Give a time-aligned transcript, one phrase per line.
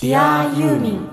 [0.00, 1.06] Dear ユーミン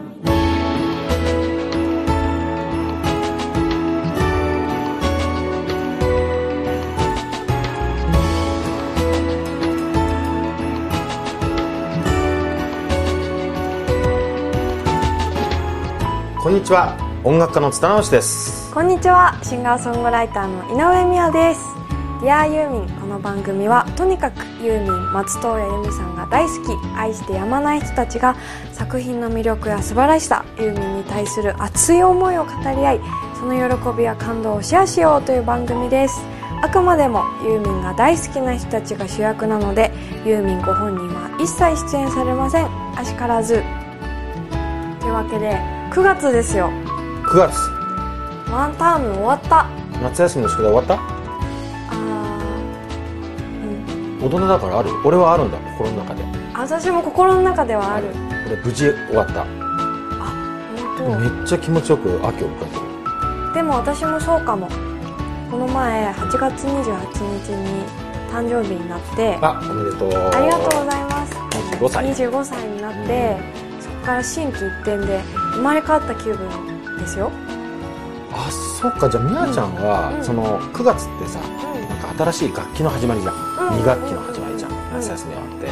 [16.41, 16.95] こんにちは。
[17.25, 18.73] 音楽家の綱直しです。
[18.73, 19.37] こんにちは。
[19.43, 21.61] シンガーソングライターの井上美也です。
[22.21, 28.35] Dear ユーミンこの番組はとにかくユーミン松任谷由実さんが大好き愛してやまない人たちが
[28.71, 32.99] 作品の魅力や素晴らしさユーミンに対する熱い思いを語り合い
[33.39, 36.19] その喜びや感動をシェアしようという番組です。
[36.63, 39.91] あくまでもユーミンが大好きな人たちが主役なので
[40.25, 42.65] ユーミンご本人は一切出演されません。
[42.97, 43.63] あしからず。
[44.99, 45.55] というわけで
[45.91, 46.71] 9月ですよ。
[47.25, 47.55] 9月
[48.51, 49.67] ワンターム終わった。
[50.01, 51.16] 夏休みの宿題終わった？
[54.21, 54.89] 大人だからある。
[55.05, 55.57] 俺はあるんだ。
[55.77, 56.23] 心の中で。
[56.53, 58.07] 私も心の中ではある。
[58.47, 59.45] 俺無事終わった。
[60.97, 62.81] 本めっちゃ気持ちよく秋を迎えてる。
[63.49, 64.67] 当でも私もそうかも。
[65.49, 67.85] この前8月28日に
[68.31, 69.37] 誕生日になって。
[69.41, 70.11] あおめでとう。
[70.11, 71.33] ありがとうございます。
[71.79, 72.05] 25歳。
[72.13, 73.37] 25歳になって、
[73.79, 75.21] そこから心機一転で
[75.53, 76.37] 生まれ変わった気分
[76.97, 77.31] ですよ、
[78.33, 78.49] あ
[78.81, 79.09] そっか。
[79.09, 80.23] じゃあみやちゃんは、うん。
[80.23, 81.39] その9月ってさ
[81.97, 83.41] か新しい楽器の始まりじゃん、うん。
[83.81, 84.75] 2学期の始まりじゃん、ん。
[84.93, 85.67] 夏休み終わって、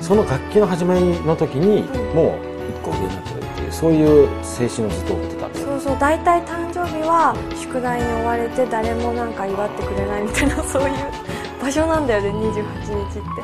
[0.00, 2.16] うその楽器の始まりの時に、うん。
[2.16, 10.90] もう1個上になってるっていうそういう青春をずっと送ってたそうそう大体誕生日は宿題に追われて誰もなんか祝ってくれないみたいなそういう
[11.60, 13.42] 場所なんだよね28日って。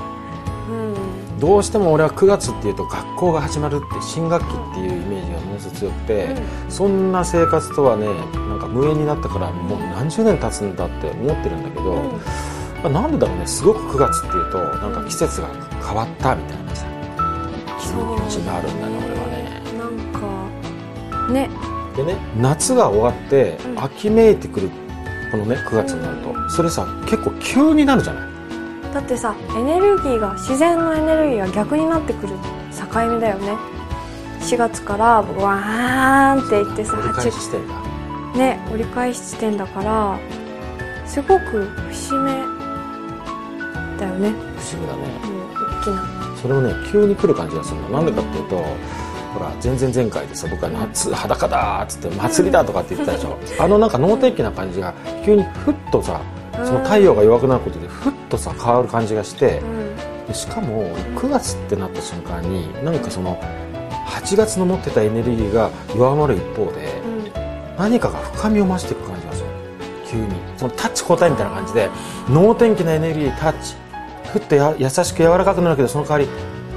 [0.69, 6.37] うんどうしても俺は9月っていうと学校が始まるって新学期っていうイメージがものすごく強くて、
[6.69, 12.13] そんな生活とはねなんか無縁になったからもう何十年経つんだって思ってるんだけど、うん。
[12.13, 12.21] ま
[12.85, 15.49] あなんでだろうねすごく9月っていうとなんか季節が
[15.87, 16.87] 変わったみたいなさ
[17.81, 19.63] 気持ちがあるんだね俺はね。
[19.79, 21.51] なんかね。
[21.97, 23.83] でね夏が終わってうん。
[23.83, 24.71] 秋めいてくる
[25.31, 28.34] このね9月になるとそれさ結構急になるじゃない
[28.95, 32.35] だってさエネルギーが自然のエネルギーが逆になってくる。
[32.71, 33.57] 境目だよね。
[34.41, 37.75] 4月からワーンっていってさ折り返し8してんだ。
[38.39, 40.19] ね折り返し地点だから
[41.07, 42.31] すごく節目
[43.99, 44.31] だよね。
[44.31, 45.09] 不思議だね。
[45.29, 46.37] もう大きな。
[46.41, 47.89] それもね急に来る感じがするの。
[47.89, 53.39] なんでかっていうとほら前々前回でさ僕は夏裸だーっつって祭りだとかって言ってたでしょ。
[53.59, 54.95] あのなんか能天気な感じが
[55.25, 56.21] 急にふっとさ
[56.65, 60.27] その太陽が弱くなることでふっとさ変わる感じがしてうん。
[60.27, 63.41] でしかも9月ってなった瞬間になんかその
[64.07, 67.77] 8月の持ってたエネルギーが弱まる一方でうん。
[67.77, 69.49] 何かが深みを増していく感じがする。
[70.07, 70.27] 急に。
[70.57, 71.91] そのタッチ交代みたいな感じで
[72.29, 73.75] 能天気なエネルギータッチ。
[74.33, 76.29] ふっとや優しく柔らかくなるけどその代わり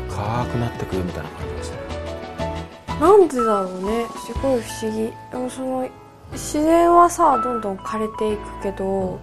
[0.09, 3.01] 深くなってくるみたいな感じがする。
[3.01, 4.05] なんでだろうね。
[4.25, 5.13] すごい不思議。
[5.31, 5.89] でもその
[6.33, 9.19] 自然はさどんどん枯れていくけど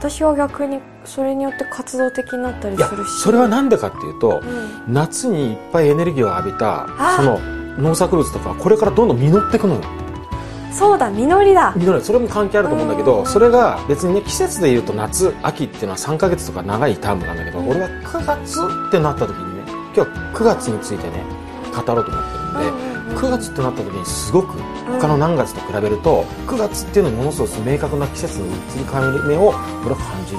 [0.00, 3.20] 私は逆にそれによって活動的になったりするし。
[3.20, 4.94] それはなんでかっていうとうん。
[4.94, 7.16] 夏にいっぱいエネルギーを浴びたあ。
[7.16, 7.38] その
[7.78, 9.80] 農作物とかこれからどんどん実っていくのよ。
[10.72, 11.74] そうだ実りだ。
[11.76, 13.06] 実るそれも関係あると思うんだけうん。
[13.06, 17.68] どそれが別にね季節でいうと夏秋っていうのは3ヶ月とか長いタームなんだけどうん。
[17.68, 18.58] 俺は9月
[18.88, 21.22] ってなった時にね今日9月についてね
[21.76, 24.58] 語ろうと思ってるんで、うん9月ってなった時にすごく
[25.00, 29.48] 他の何月と比べると9月っていうのにものすごく明確な季節の移り変わり目を
[29.84, 30.38] 俺は感じる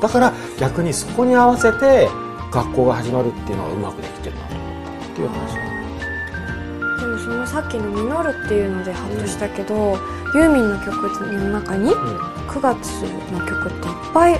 [0.00, 2.08] だから逆にそこに合わせて
[2.50, 5.54] 学校が始まるっていうのはうまくできてるなと思ったっていう話
[7.00, 9.98] でもそのさっきの「実る」っていうのでハッとしたけど、
[10.34, 12.32] ユーミンの曲の中にうん。
[12.52, 13.02] 9月
[13.32, 14.38] の曲っていっぱい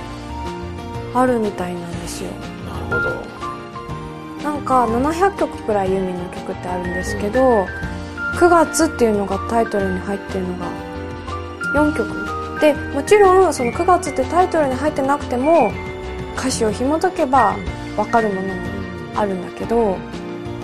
[1.15, 2.29] あるみたいなんですよ。
[2.65, 3.42] なるほど
[4.43, 7.65] なんか700曲くらいユーミンの曲ってあるんですけど
[8.35, 10.65] 「9月」っていうのがタイトルに入ってるのが
[11.75, 12.59] 4曲。
[12.59, 15.71] でもちろんその「9月」ってタイトルに入ってなくても
[16.37, 17.55] 歌詞を紐解けば
[17.95, 18.53] 分かるものも
[19.15, 19.97] あるんだけど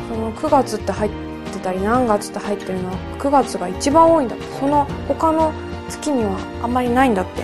[0.10, 1.12] その9月って入っ
[1.52, 4.46] てたり何月って入ってるのは9月が一番多いんだって。
[4.60, 5.52] その他の
[5.90, 7.44] 月にはあんまりないんだって、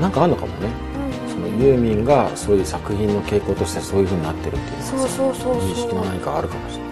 [0.00, 0.87] なんかあるのかもね。
[1.58, 5.54] ユーミンがそういう作品の傾向としてそういう風になってるっていうそうそうそうそう。
[5.60, 6.88] 認識の何かあるかもしれない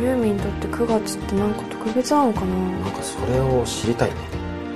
[0.00, 2.46] ユーミンにとって9月ってなんか特別なのかな。
[2.46, 4.16] なんかそれを知りたいね。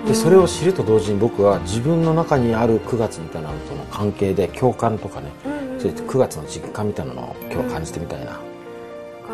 [0.01, 0.07] うん。
[0.07, 5.31] でそれを知ると同時に僕は自分の中にある9月みたいなのとの関係で共感とかね。
[5.45, 8.41] うんうんそうやって9月の実感みたいなのを今日は感じてみたいな、だか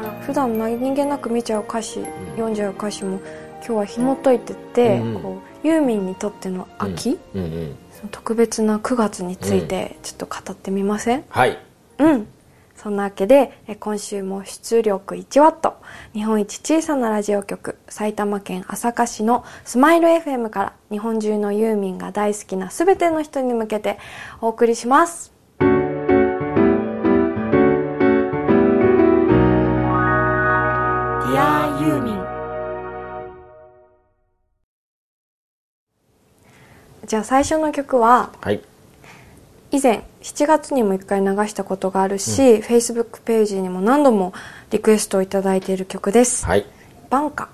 [0.02, 2.02] ら普段何気なく見ちゃう歌詞、
[2.36, 3.20] 読んじゃう歌詞も
[3.64, 5.22] 今日は紐解いてって、うん。
[5.22, 11.24] こうユーミンにとっての秋、うんうんその特別な9月についてちょっと語ってみません？
[11.28, 11.58] はい。
[11.98, 12.28] うん。
[12.76, 15.72] そんなわけでえ今週も出力 1W
[16.12, 23.98] 日本一小さなラジオ局埼玉県朝霞市のスマイル FM から日本中のユーミンが大好きな全ての人に向けて
[24.40, 25.37] お送りします。
[37.08, 38.60] じゃあ最初の曲ははい
[39.70, 44.32] 以前7月にも一回流したことがあるし、Facebook ページにも何度も
[44.70, 46.44] リクエストをいただいている曲です。
[46.44, 46.66] はい
[47.10, 47.48] バンカ。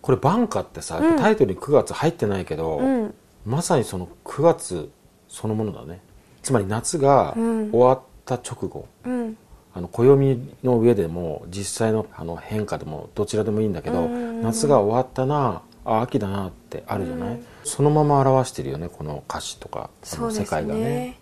[0.00, 3.14] これ「バンカ」ってさ、うんタイトルに9月入ってないけど、うん。
[3.44, 4.90] まさにその9月
[5.28, 6.00] そのものだね
[6.42, 9.36] つまり夏がうん終わった直後、うん。
[9.76, 17.44] あの暦の上でも実際のあの変化でもどちらでもいいんだけど、夏が終わったなあ秋だなってあるじゃない、うん。
[17.62, 20.80] そのまま表してるよねこの歌詞とかこの世界がね。
[20.80, 21.20] ね。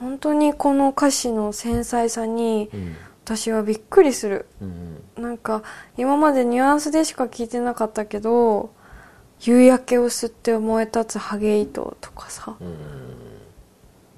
[0.00, 2.96] 本当にこの歌詞の繊細さにうん。
[3.26, 4.46] 私はびっくりする。
[4.62, 5.62] うんなんか
[5.98, 8.70] 今までニュアンスでしか聞いてなかったけど
[9.40, 12.56] 夕焼けを吸って燃え立つハゲ糸とかさ。
[12.58, 12.76] うん。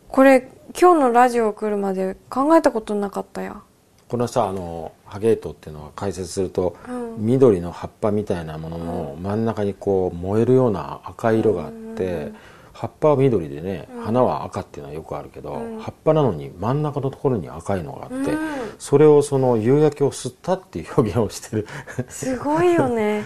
[0.07, 3.63] これ今日のラジオ来るまで考えたことなかったや。
[4.09, 7.15] このさあのハゲートっていうのは解説すると、うん。
[7.19, 12.37] 緑の葉っぱみたいなものの真ん中にこう燃えるような赤い色があって、うん。
[12.73, 14.03] 葉っぱは緑でね、うん。
[14.03, 15.81] 花は赤っていうのはよくあるけど、うん。
[15.81, 18.39] 葉っぱなのに真ん中のところに赤いのがあって、うん。
[18.79, 21.67] それをその夕焼けを吸ったっていう表現をしてる。
[22.09, 23.25] すごいよね。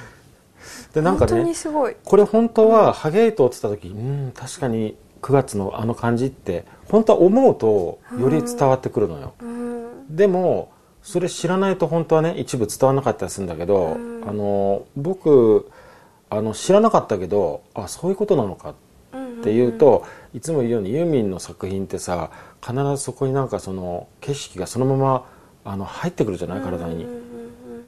[0.94, 1.44] でなんかね
[2.04, 10.16] これ本当はハゲートって言った時うん確かに9月のあの感じって本当は思うとより伝わってくるのよ、うん。
[10.16, 10.72] でも
[11.02, 14.28] それ知らないと本当はね一部伝わらなかったりするんだけど、うん。
[14.28, 15.70] あの僕
[16.30, 18.74] あの知らなかったけどあそういうことなのかっ
[19.42, 22.30] ていうと、いつも言うようにユーミンの作品ってさ
[22.62, 25.26] 必ずそこになんかその景色がそのまま
[25.64, 27.06] あの入ってくるじゃない体に、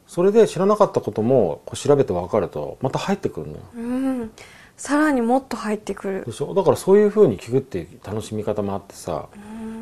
[0.06, 3.58] それで知らなかったこともこう調べて分かるとまた入ってくるのよ。
[3.74, 4.30] うんうん
[4.76, 6.24] さらにもっと入ってくる。
[6.26, 6.54] でしょ？
[6.54, 9.26] だからそういうふうに聞くっていう楽しみ方もあってさ、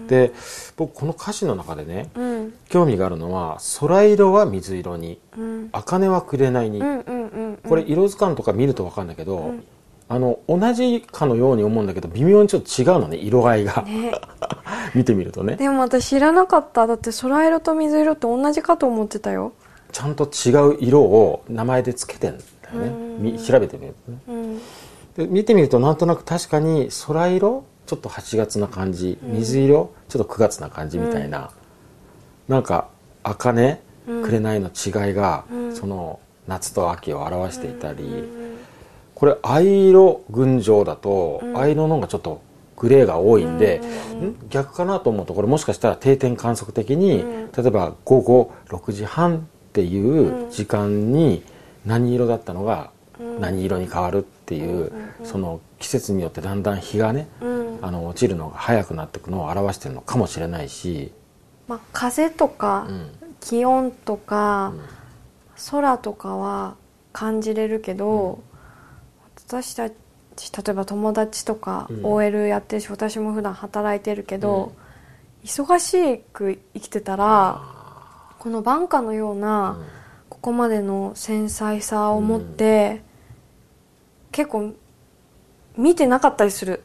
[0.09, 0.33] で
[0.77, 2.55] 僕この歌詞の中でねうん。
[2.69, 5.69] 興味があるのは「空色は水色にうん。
[5.73, 6.81] 茜は紅に」
[7.69, 9.65] これ色図鑑とか見ると分かるんだけど、ん。
[10.07, 14.13] あの同じかのように思うんだけど微妙にちょっと違うのね色合いが、ね。
[14.95, 15.57] 見てみるとね。
[15.57, 16.87] でも私知らなかった。
[16.87, 19.53] だって空色と水色って同じかと思ってたよ。
[19.91, 22.45] ちゃんと違う色を名前でつけてんだ
[22.75, 23.39] よね。
[23.39, 24.19] 調べてみるとね。
[24.29, 24.61] うん
[25.17, 31.51] で見てみるとなんとなく確かに空色ちょっと8月な感じ水色ちょっと9月な感じみたいな、
[32.49, 32.89] なんか
[33.23, 34.23] 茜うん。
[34.23, 35.75] 紅の違いが、うん。
[35.75, 38.59] その夏と秋を表していたり、うん。
[39.15, 41.59] これ藍色群青だと、うん。
[41.59, 42.43] 藍色の方がちょっと
[42.77, 43.81] グレーが多いんで、
[44.13, 44.19] うん。
[44.19, 44.27] うん。
[44.29, 44.37] ん？
[44.51, 47.53] 逆かなと思うとこれもしかしたら定点観測的に、うん。
[47.53, 49.41] 例えば午後6時半っ
[49.73, 51.43] ていう時間に
[51.87, 52.94] 何色だったのがうん
[53.41, 57.79] 何色に変わるっていう、その季節によってだんだん日がね、うん。
[57.83, 61.13] あの落ちるのが早くなっていくのを表してるのかもしれないし、
[61.69, 63.11] まあ、風とかうん。
[63.41, 64.81] 気温とかうん。
[65.71, 66.77] 空とかは
[67.13, 68.43] 感じれるけど、
[69.47, 69.95] 私たち
[70.53, 72.01] 例えば友達とかうん。
[72.05, 74.73] OL やってるし私も普段働いてるけど、
[75.45, 77.61] 忙しく生きてたら
[78.39, 79.79] この晩夏のような
[80.29, 83.03] ここまでの繊細さを持って、
[84.35, 84.75] 結構
[85.77, 86.83] 見てなかったりする。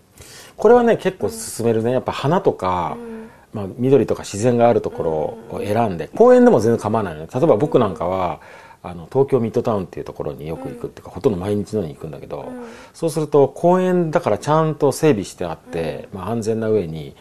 [0.55, 1.91] これはね結構進めるね。
[1.91, 3.29] やっぱ花とか、うん。
[3.51, 5.03] まあ、緑とか自然があるとこ
[5.51, 7.27] ろを選んで、公園でも全然構わないのね。
[7.33, 8.39] 例えば僕なんかは
[8.83, 12.65] あの東京ミッドタウンっていうところによく行くっていうか、ほとんど毎日のように行くんだけど、うん。
[12.93, 17.15] そうすると公園だからちゃんと整備してあって、まあ、安全な上に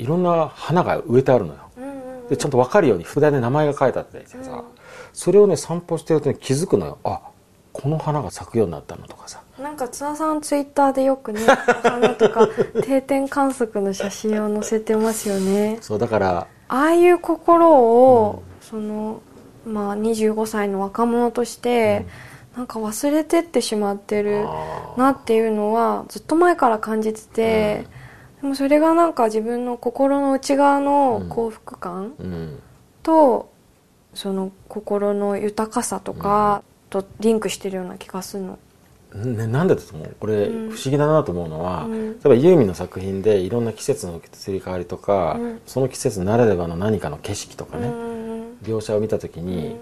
[0.00, 1.60] いろんな花が植えてあるのよ。
[1.76, 1.94] うんう
[2.24, 4.64] んでちゃんと分かるように札で名前が書いてあったりしてさ、
[5.12, 6.98] それをね散歩してるとね気づくのよ。
[7.04, 7.20] あ
[7.72, 12.48] この花が咲くようになったのとかさなんか津田さんツイッターでよくねお花とか
[12.82, 15.78] 定点観測の写真を載せてますよね。
[15.80, 19.20] そうだからああいう心を、その
[19.66, 22.06] まあ25歳の若者として、
[22.56, 24.46] なんか忘れてってしまってる
[24.96, 27.86] なっていうのはずっと前から感じてて、
[28.42, 32.62] でもそれがなんか自分の心の内側の幸福感うん。
[33.02, 33.50] と、
[34.12, 38.58] その心の豊かさとかとリンクしてるような気がするの。
[39.14, 40.16] ね、なんでだと思う？
[40.20, 40.70] これうん。
[40.70, 42.12] 不思議だなと思うのは、うん。
[42.12, 45.60] 例えばユーミンの作品でいろんな季節の移り変わりとか、うん。
[45.66, 48.18] その季節ならではの何かの景色とかね、うん
[48.64, 49.76] 描写を見た時に、うん。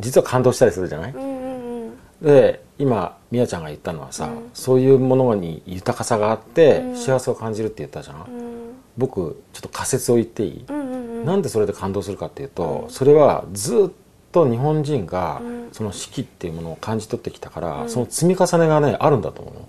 [0.00, 1.14] 実は感動したりするじゃない、
[2.20, 6.96] で今みやちゃんが言ったのはさ、そういうものに豊かさがあって、うん。
[6.96, 8.72] 幸せを感じるって言ったじゃん、うん。
[8.96, 11.24] 僕ちょっと仮説を言っていい、うんうんうん。
[11.24, 12.90] なんでそれで感動するかっていうと、うん。
[12.90, 13.94] それはずっと
[14.50, 15.68] 日本人がうん。
[15.72, 17.88] その四季っていうものを感じ取ってきたから、うん。
[17.88, 19.68] その積み重ねがねあるんだと思うの。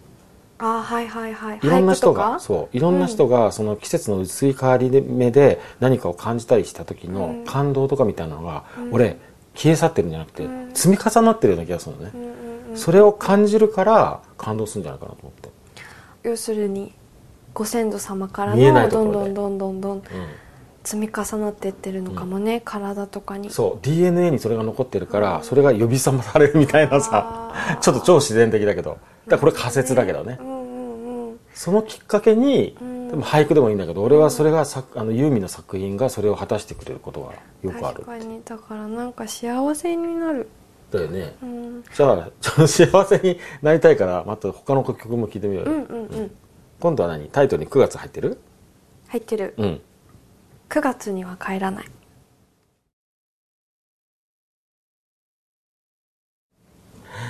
[0.57, 1.59] あはいはいはい。
[1.61, 2.77] いろんな人がそう。
[2.77, 7.45] いろんな人がその季節の移り変わり目で何かを感じたりした時のうん。
[7.45, 8.93] 感動とかみたいなのが、うん。
[8.93, 9.17] 俺
[9.53, 10.71] 消え去ってるんじゃなくて、うん。
[10.73, 12.77] 積み重なってるような気がするのね、うんうんうん。
[12.77, 15.49] それを感じるから感動するんじゃないかなと思って、
[16.23, 16.93] 要するに
[17.53, 19.97] ご先祖様からのどんどんどんどんどん。
[19.97, 20.01] う
[20.85, 23.47] 積み重なってってるのかもね、体とかに。
[23.47, 28.91] ん、そう DNA にそれが残ってるから、それが呼び覚まされるみたいなさ ちょっと超自然的だけど。
[28.91, 28.99] だか
[29.31, 30.65] らこれ仮説だけどね、うんうんうん
[31.55, 33.07] そのきっかけに、うん。
[33.07, 38.41] でも俳句でもいいんだけど俺はそれがさあのユーミンの作品がそれを果たしてくれることがよくある確かに。
[38.43, 40.49] だからなんか幸せになる。
[40.91, 41.33] だよね。
[41.41, 41.83] うん。
[41.95, 46.31] じゃあちょっと幸せになりたいからまた他の曲も聴いてみようよ、うんうんうん。
[46.81, 47.29] 今度は何？
[47.29, 48.37] タイトルに9月入ってる？
[49.07, 49.53] 入ってる。
[49.57, 49.81] うん
[50.69, 51.85] 9月には帰らない。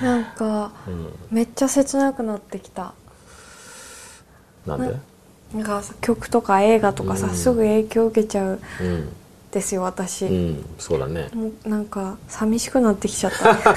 [0.02, 1.12] なんかうん。
[1.30, 2.94] めっちゃ切なくなってきた。
[4.66, 4.96] なんで？
[5.54, 7.34] なんかさ曲とか映画とかさ、うん。
[7.34, 9.12] すぐ影響受けちゃうんうん、
[9.52, 11.28] ですよ私、うん、そうだね。
[11.32, 13.74] もうなんか寂しくなってきちゃった。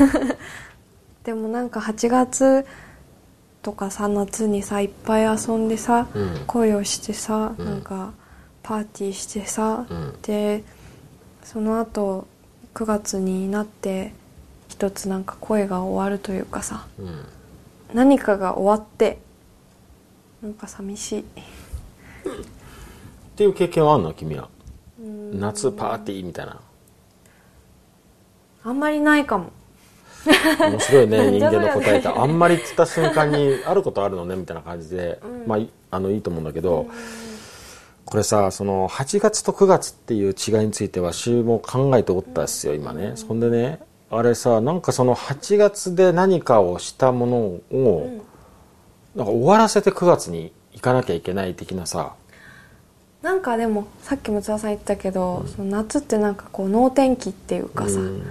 [1.23, 2.65] でもなんか8月
[3.61, 6.43] とかさ夏にさいっぱい遊んでさ、うん。
[6.47, 7.65] 恋をしてさ、うん。
[7.65, 8.13] なんか
[8.69, 10.21] パーティーしてさ、うん。
[10.21, 10.63] で
[11.43, 12.27] その後
[12.75, 14.13] 9月になって
[14.67, 17.25] 一つなんか恋が終わるというかさうん。
[17.95, 19.17] 何かが終わって
[20.43, 21.19] なんか寂しい。
[21.21, 21.23] っ
[23.35, 24.13] ていう経験はあんの？
[24.13, 24.49] 君は。
[25.01, 25.39] うん。
[25.39, 26.59] 夏パーティーみたいな。
[28.63, 29.51] あんまりないかも。
[30.59, 35.47] 面白いね 人間の答えってあんまりっつった瞬間にあることあるのねみたいな感じで、うん。
[35.47, 36.85] まあいあのいいと思うんだけど、
[38.09, 48.21] これさその8月と9月っていう違いについては週も考えておったっすよ今ね、そんでねあれさなんかその8月で何かをしたものを、うん。
[49.15, 52.15] なんか終わらせて9月に行かなきゃいけない的なさ。
[53.21, 58.25] なんかでもさっきも津田さん言ったけど、その夏ってなんかこう能天気っていうかさ、うん。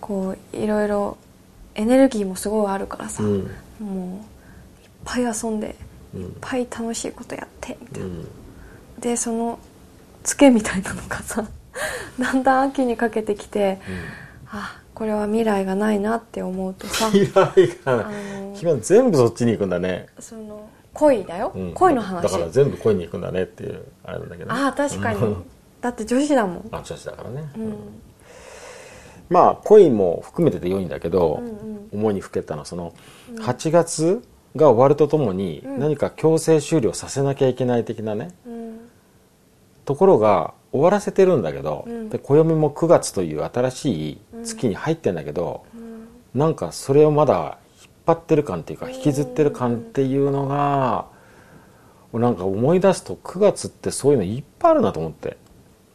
[0.00, 1.16] こういろいろ
[1.76, 3.50] エネルギーもすごいあるからさ、うん。
[3.78, 4.16] も
[4.80, 5.76] ういっぱい遊んで
[6.14, 6.22] うん。
[6.22, 8.28] いっぱい楽しいことやってみたいな、うん
[9.00, 9.58] でその
[10.22, 11.44] ツケみたいなのがさ
[12.18, 13.78] だんだん秋にかけてきて、
[14.50, 18.42] あこれは未来がないなって思うとさ 未来があない。
[18.42, 21.72] の君は全部そっちに行くんだね、その恋だよ、うん。
[21.72, 22.22] 恋の話。
[22.22, 25.44] だから全部恋に行くんだねっていうあれなんだけどね、ああ確かに、うん。
[25.80, 27.74] だって女子だもん、あ女子だからね、うん。
[29.30, 31.88] まあ恋も含めてで良いんだけど、うんうん。
[31.92, 32.92] 思いにふけたのはその
[33.36, 34.22] 8月
[34.56, 35.78] が終わるとともにうん。
[35.78, 38.49] 何か強制終了させなきゃいけない的なねうん
[39.84, 42.08] ところが終わらせてるんだけど、うん。
[42.08, 46.08] で暦も9月という新しい月に入ってんだけど、うん。
[46.34, 51.06] なんかそれをまだ引っ張ってる感っていうか引きずってる感っていうのが
[52.12, 55.36] なんか思い出すと9月ってそういうのいっぱいあるなと思って。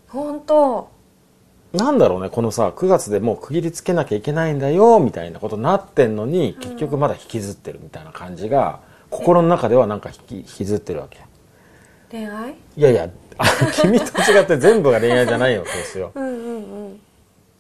[0.10, 0.90] 本当。
[1.74, 11.20] なんだろうねこのさ9月でもう区切りつけなきゃいけないんだよみたいなことになってんのに結局まだ引きずってるみたいな感じが心の中ではなんか引き引きずってるわけ。
[12.12, 12.52] 恋愛？
[12.78, 13.10] いやいやあ
[13.82, 16.12] 君と違って全部が恋愛じゃないよそうですよ。
[16.16, 17.00] うんうんうん。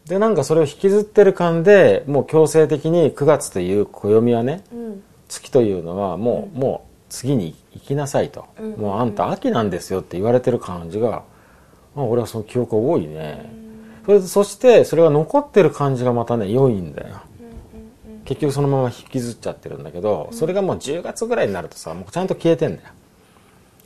[0.08, 5.04] でなんかそれを引きずってる感でもう強制的に9月という暦はねうん。
[5.28, 11.24] 月というのはもう、もう次に行きなさいと、うんもうあんた秋なんですよって言われてる感じが、
[11.96, 13.50] まあ、俺はその記憶が多いね、
[14.06, 17.16] それそしてそれが残ってる感じがまたね良いんだよ。
[18.26, 22.90] 結局そのまま引きずっちゃってるんだけど、それがもう10月ぐらいになるとさもうちゃんと消えてんだよ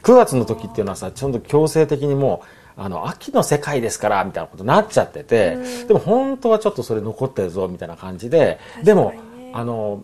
[0.04, 2.44] 9月の時っていうのはさちゃんと強制的にも
[2.78, 5.88] うあの秋の世界ですからみたいなことになっちゃってて、うん。
[5.88, 9.14] でも本当はちょっとそれ残ってるぞみたいな感じででも
[9.54, 10.04] あの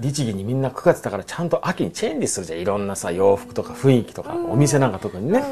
[0.00, 2.60] 律儀にみんな9月だからちゃんと秋にチェンジするじゃん。
[2.60, 5.42] いろんなさ洋服とか雰囲気とか、お店なんか特にね、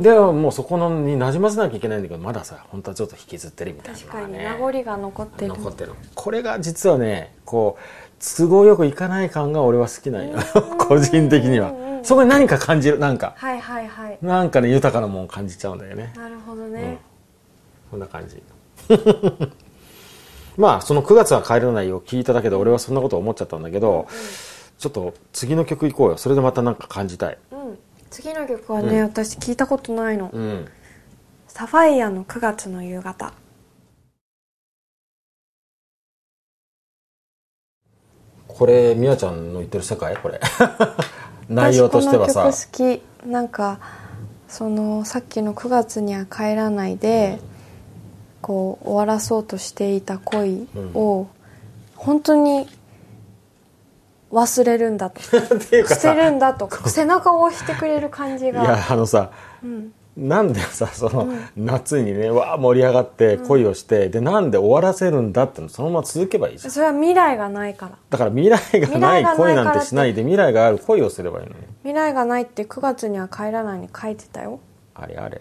[0.00, 5.48] でもうそこのに馴染ませなきゃいけないんだけどまださ本当はちょっと引きずってるみたいな確かに名残が残ってる。
[5.48, 5.92] 残ってる。
[6.14, 8.03] これが実はねこう
[8.36, 10.38] 都合よくいかない感が俺は好きなんよ
[10.78, 11.70] 個人的には。
[11.70, 13.32] うんうんそこに何か感じるなんか。
[13.36, 14.18] はいはいはい。
[14.20, 16.12] なんかね豊かなもん感じちゃうんだよね。
[16.14, 16.98] なるほどね、
[17.90, 18.42] こんな感じ。
[20.58, 24.06] まあその9月は帰れないを聞いただけで俺はそんなこと思っちゃったんだけど、
[24.78, 26.18] ちょっと次の曲行こうよ。
[26.18, 27.38] それでまたなんか感じたい。
[27.52, 27.78] うん。
[28.10, 30.68] 次の曲はね、私聞いたことないの、うん。
[31.48, 33.32] サファイアの9月の夕方
[38.56, 40.16] これみやちゃんの言ってる世界？
[40.16, 40.40] これ。
[41.50, 42.52] 内容としてはさ。
[42.52, 43.26] 私この曲好き。
[43.28, 43.80] なんか
[44.48, 47.40] そのさっきの9月には帰らないで、
[48.40, 51.26] こう終わらそうとしていた恋を、
[51.96, 52.68] 本当に
[54.30, 55.20] 忘れるんだと。
[55.88, 56.68] 捨てるんだと。
[56.88, 59.30] 背中を押してくれる感じいがやあのさ、
[60.16, 66.70] なんでさその、夏にねわあ盛り上がって恋をして、でなんで終わらせるんだってのそのまま続けばいいじゃん。
[66.70, 67.98] それは未来がないから。
[68.10, 71.56] だから未来がない恋なんてしないで未来がある恋をすればいいのに。
[71.82, 74.60] 未来がないって9月には帰らないに書いてたよ。
[74.94, 75.40] あれあれ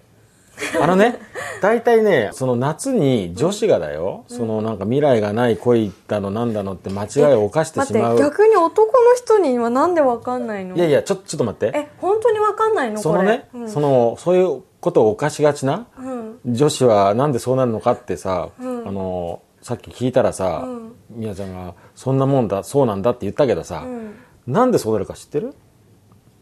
[0.81, 1.19] あのね
[1.61, 10.75] 大体ねその夏に女子がだよ、そのなんか未来がない恋だのなんだのって間違いを犯して待ってしまう逆に男の人にはなんでわかんないの？
[10.75, 11.77] いやいやちょちょっと待って。
[11.77, 13.01] え本当にわかんないの？
[13.01, 13.69] そのね、うん。
[13.69, 16.39] そのそういうことを犯しがちなうん。
[16.45, 18.87] 女子はなんでそうなるのかってさ、うん。
[18.87, 20.95] あのさっき聞いたらさ、うん。
[21.09, 24.15] みやちゃんが「そんなもんだそうなんだ」って言ったけどさ、うん。
[24.47, 25.53] なんでそうなるか知ってる？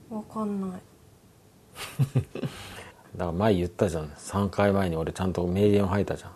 [0.10, 0.82] わかんない
[3.16, 4.10] だから前言ったじゃん。
[4.10, 6.32] 3回前に俺ちゃんと名言を吐いたじゃん。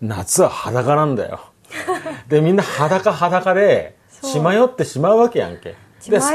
[0.00, 1.40] 夏は裸なんだよ。
[2.28, 5.74] でみんな裸裸で血迷ってしまうわけやんけ。
[6.00, 6.26] 血迷って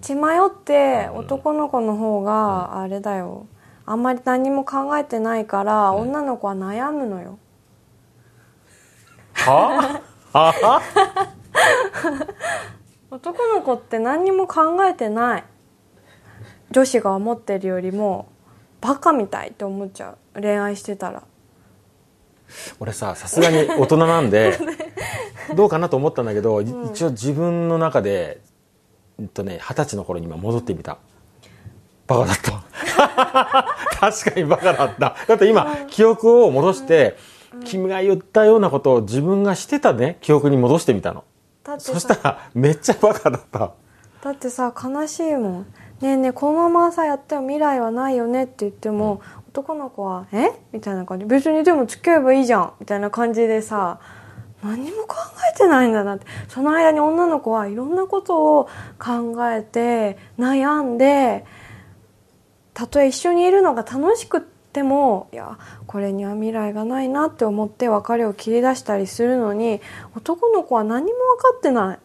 [0.00, 3.46] 血迷って男の子の方があれだよ。
[3.86, 7.38] あんまり何も考えてないから、女の子は悩むのよ。
[9.34, 10.00] は？
[10.32, 10.82] は？
[13.10, 15.44] 男の子って何にも考えてない。
[16.70, 18.28] 女子が思ってるよりも
[18.80, 20.40] バカみたいって思っちゃう。
[20.40, 21.22] 恋愛してたら。
[22.80, 24.58] 俺ささすがに大人なんで
[25.54, 28.40] どうかなと思ったんだけど、一応自分の中で
[29.18, 30.98] うんとね二十歳の頃に今戻ってみた。
[32.06, 32.64] バカだった。
[34.00, 35.16] 確かにバカだった。
[35.28, 37.16] だって今記憶を戻して、
[37.64, 40.18] 君が言ったようなことを自分がしてたね。
[40.20, 41.24] 記憶に戻してみたの。
[41.78, 43.72] そしたさらめっちゃバカだった。
[44.22, 45.66] だってさ悲しいもん
[46.00, 50.52] ねえねえこのままさやっても未来はないよねって言っても、男の子は「え？
[50.72, 51.26] みたいな感じ。
[51.26, 52.72] 別にでも付き合えばいいじゃん。
[52.80, 53.98] みたいな感じでさ
[54.62, 55.16] 何も考
[55.54, 56.26] えてないんだなって。
[56.48, 61.44] その間に女の子はいろんなことを考えて悩んで
[62.72, 69.80] たとえ一緒にいるのが楽しくってもいやこれには未来がないなって思って別れを切り出したりするのに
[70.16, 71.98] 男の子は何も分かってない。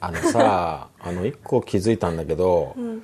[0.00, 3.02] あのさあの一個気づいたんだけど、ん。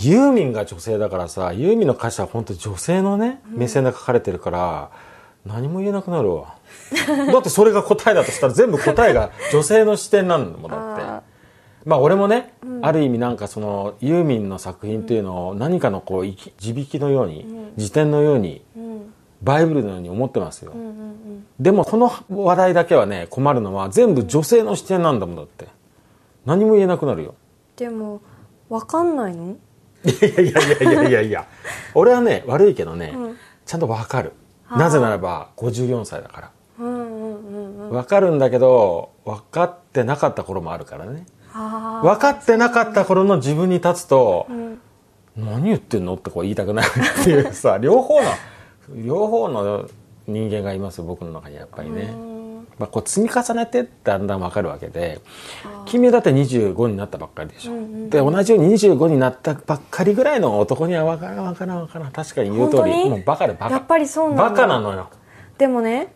[0.00, 4.90] ユーミンが女性だからさユーミンの歌詞は本当女性のね目線で書かれてるから、
[5.44, 6.56] 何も言えなくなるわ。
[7.32, 11.02] だってそれが答えだとしたら全部答えが女性の視点なんだもんだって。
[11.02, 11.22] あ
[11.84, 18.62] まあ俺もね、ある意味なんかそのユーミンの作品っていうのを何かのこう地引きのように、辞典のように
[19.42, 21.46] バイブルのように思ってますよ、うんうんうん。
[21.60, 25.66] でもこの話題だけはね困るのは全部女性の視点なんだもんだって。
[26.46, 27.34] 何も言えなくなるよ。
[27.76, 28.20] でも
[28.68, 29.56] 分かんないの？
[30.04, 31.46] いやいやいやいやいやいや。
[31.94, 33.36] 俺はね悪いけどね、うん。
[33.66, 34.32] ちゃんと分かる。
[34.70, 36.50] なぜならば54歳だから。
[36.78, 37.90] うんうんうんうん。
[37.90, 41.26] 分かるんだけど分かってなかった頃もあるからね。
[41.52, 44.80] 分かってなかった頃の自分に立つとうん。
[45.36, 48.28] 何言ってんのってこう言いたくなるっていうさ両方の
[48.94, 49.88] 両方の
[50.26, 52.68] 人間がいますよ僕の中にやっぱりね、うん。
[52.78, 55.20] まあ、こう積み重ねてだんだん分かるわけで
[55.86, 62.12] 君だって25になったばっかりでしょ、うんうんで同じように25になったばっかりぐらいの男には分からん分からん分からん。
[62.12, 63.70] 確かに言う通りもうバカでバカ。
[63.70, 65.10] やっぱりそうなのバカなのよ。
[65.58, 66.14] でもね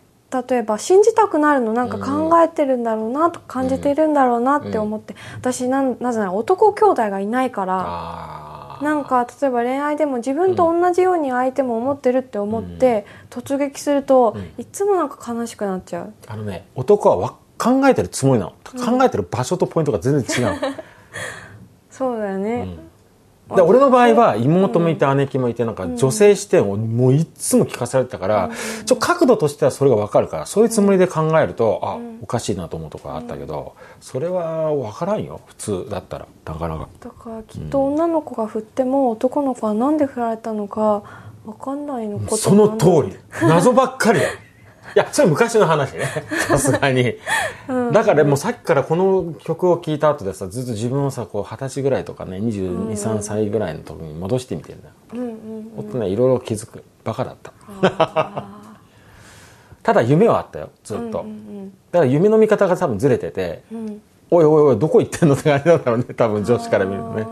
[0.48, 7.84] 例えば信じたくなるのなんか考えてるんだろうなとか感じてるんだろうなって思って、私なんなぜなら男兄弟がいないから。
[7.86, 8.41] あー
[8.82, 16.12] なんか例えば恋愛でも自分と同じように相手も思ってるって思って突撃すると、いつもなんか悲しくなっちゃう。
[16.26, 20.60] あのね男はわ考えてるつもりなの、考えてる場所とポイントが全然違う
[21.90, 22.76] そうだよね、
[23.54, 28.50] で俺の場合は妹もいて姉貴もいてなんか女性視点をもういっつも聞かされてたから、
[28.86, 35.40] ちょ角度としてはそれが分かるからそういうつもりで考えると、あおかしいなと思うとこあったけど、それは分からんよ。
[35.46, 36.88] 普通だったらなかなか。
[37.00, 41.02] だからきっと女の子が振っても男の子はなんで振られたのか
[41.44, 43.16] 分かんないのことその通りり。
[43.42, 44.38] 謎ばっかりだよ
[44.94, 46.04] いやそれ昔の話ね。
[46.48, 47.16] さすがに、
[47.92, 54.94] だからもうさっきからこの曲を聴いた後でさずっと自分をさこう二十歳ぐらいとかね2 2 3歳ぐらいの時に戻してみてるんだよ。
[55.14, 55.24] うんう
[55.60, 57.52] んほんとねいろいろ気づくバカだった。
[59.82, 63.86] ただ夢はあったよずっと、うんだから夢の見方が多分ずれててうん。
[63.86, 64.02] うん
[64.34, 67.26] おいおいおいどこ行ってんのって感じなんだろうね多分女子から見るとね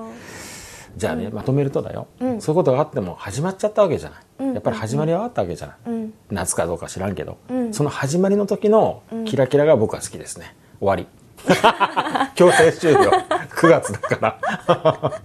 [0.97, 2.41] じゃあね、まとめるとだよ、うん。
[2.41, 4.55] そういうことがあっても始まっちゃったわけじゃない、うん。
[4.55, 6.15] やっぱり始まりはあったわけじゃない、うん。
[6.31, 7.75] 夏かどうか知らんけど、うん。
[7.75, 10.55] その始まりの時のキラキラが僕は好きですね。
[10.81, 11.07] 終わり。
[12.35, 13.11] 強制終了。
[13.51, 15.23] 9月だから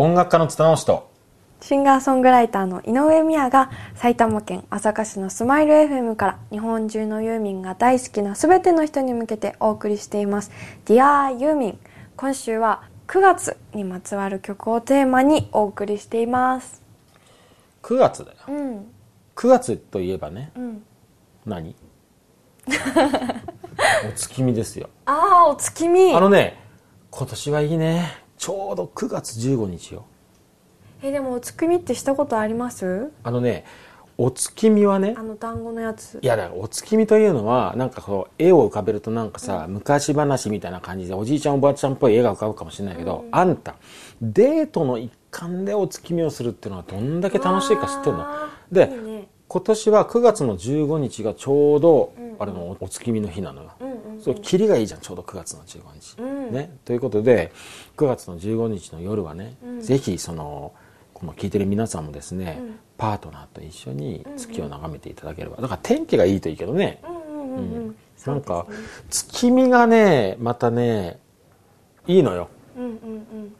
[0.00, 1.10] 音楽家の綱直しと
[1.60, 10.52] シンガーソングライターの井上美也が埼玉県朝霞市のスマイル FM から日本中のユーミンが大好きな全ての人に向けてお送りしています
[10.86, 11.78] 「Dear ユーミン」
[12.16, 16.82] 今週は9月にまつわる曲をテーマにお送りしています。
[17.82, 18.36] 9月だよ。
[18.48, 18.86] うん。
[19.34, 20.82] 9月といえばねうん。
[21.46, 21.74] 何？
[24.06, 24.90] お月見ですよ。
[25.06, 26.14] ああお月見。
[26.14, 26.62] あのね
[27.10, 30.04] 今年はいいねちょうど9月15日よ。
[31.02, 33.10] えでもお月見ってしたことあります？
[33.22, 33.64] あのね
[34.16, 36.18] お月見はねあの団子のやつ。
[36.20, 43.76] いやだお月見というのはなんかこう絵を浮かべるとなんかさ、昔話みたいな感じでおじいちゃんおばあちゃんっぽい絵が浮かぶかもしれないけど、あんた
[44.20, 48.26] デートの一環でお月見をするっていうのはどんだけ楽しいか知ってるの？
[48.72, 49.07] でいいね
[49.48, 52.28] 今年は9月の15日がちょうど、うん。
[52.38, 53.72] あれのお月見の日なのよ、
[54.20, 56.52] そうキリがいいじゃんちょうど9月の15日、うん。
[56.52, 56.70] ね。
[56.84, 57.50] ということで
[57.96, 59.80] 9月の15日の夜はね、うん。
[59.80, 60.72] ぜひその
[61.14, 62.78] この聞いてる皆さんもですね、うん。
[62.96, 65.56] パートナーと一緒に月を眺めていただければ。
[65.56, 68.66] だから天気がいいといいけどね、うんなんか
[69.10, 71.18] 月見がねまたね
[72.06, 72.48] いいのよ。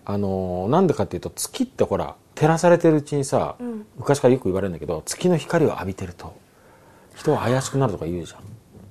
[0.05, 3.87] あのーなんでかっていうと月ってほら照らされてるうちにさ、うん。
[3.97, 6.37] 昔からよく言われるんだけど月の光を浴びてると
[7.17, 8.41] 人は怪しくなるとか言うじゃん。
[8.41, 8.49] うん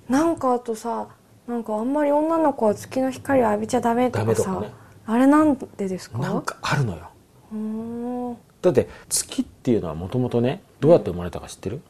[0.09, 1.07] なんかあとさ
[1.47, 4.71] なんかあんまり女の子は月の光を浴びちゃダメとかさね。
[5.05, 6.17] あれなんでですか？
[6.17, 7.09] なんかあるのよ。
[7.53, 8.37] うーん。
[8.61, 11.81] だって月っていうのはもともとねどうやって生まれたか知ってる、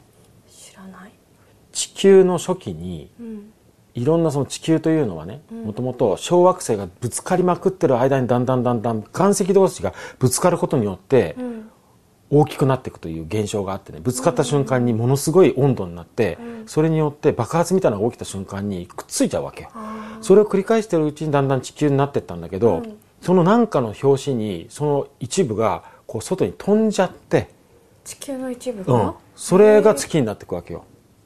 [0.48, 1.12] 知らない。
[1.72, 3.52] 地球の初期にうん
[3.98, 5.64] いろんなその地球というのはねうん。
[5.64, 11.70] もともと小惑星がぶつかりまくってる間にだんだんだんだん岩石同士がぶつかることによってうん。
[12.30, 16.68] 大きくなっていくという現象があってねぶつかった瞬間にものすごい温度になってうん。
[16.68, 19.68] それによって爆発みたいなのが起きた瞬間にくっついちゃうわけ。
[20.20, 22.98] それを繰り返してるうちにだんだん地球になってったんだけど、うん。
[23.20, 27.46] その何かの拍子にその一部がこう外に飛んじゃって、ー
[28.08, 30.84] 地球の一部が、うん、それが月になっていくわけよ。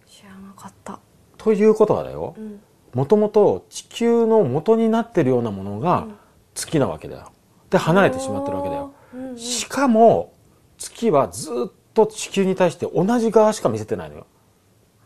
[0.08, 0.98] 知らなかった
[1.42, 2.60] ということはだようん。
[2.94, 6.14] もともと地球の元になってるようなものがうん。
[6.54, 7.32] 月なわけだよ。
[7.70, 8.92] で離れてしまってるわけだよ。
[9.14, 9.38] うんうん。
[9.38, 10.32] しかも
[10.78, 14.26] 月はずっと地球に対して同じ側しか見せてないのよ。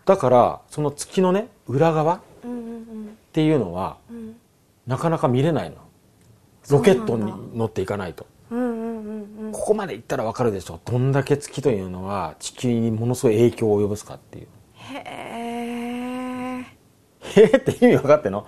[0.05, 2.20] だからその月のね裏側っ
[3.33, 3.99] ていうのは
[4.87, 5.77] なかなか見れないの。
[6.70, 8.27] ロケットに乗っていかないと。
[9.53, 10.81] ここまで行ったらわかるでしょ。
[10.85, 14.46] どんだけ月というのは地球にものすごい影響を及ぼすかっていう。
[14.75, 15.45] へえへ
[17.37, 18.46] えって意味分かってんの？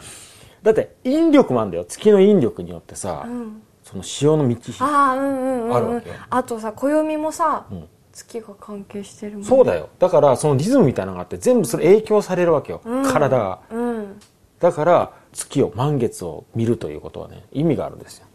[0.63, 1.85] だって引力もあるんだよ。
[1.85, 3.63] 月の引力によってさ、うん。
[3.85, 5.77] その潮の満ち引きああうんうんうんうん。
[5.77, 6.15] あるわけよ。
[6.29, 7.89] あとさ暦もさ、うん。
[8.13, 9.49] 月が関係してるもんね。
[9.49, 9.89] そうだよ。
[9.99, 13.05] だからそのリズムみたいなのがあって全部それ影響されるわけよ、うん。
[13.05, 13.61] 体が。
[13.71, 14.21] うん。
[14.59, 18.27] だから月を満月を見るということはね意味があるんですよ。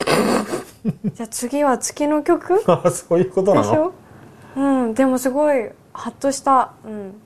[1.14, 2.62] じゃあ次は月の曲？
[2.66, 3.68] ああそういうことなの？
[3.68, 3.92] でしょ？
[4.56, 4.94] うん。
[4.94, 6.72] でもすごいハッとした。
[6.84, 7.19] うん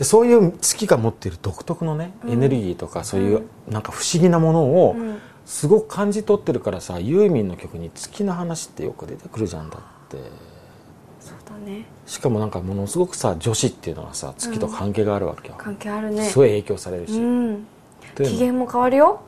[0.00, 5.18] でそういう月が持っている独特のね、エネルギーとかそういうなんか不思議なものをうん。
[5.46, 10.16] すごく感じ取ってるからさユーミンの曲に月の話ってよく出てくるじゃんだって。
[11.18, 11.86] そうだね。
[12.06, 16.24] しかもなんかものすごくさ女子っていうのはさ月と関係があるわけよ、関係あるね。
[16.24, 17.66] すごい影響されるし、うん。
[18.16, 19.20] 機嫌も変わるよ。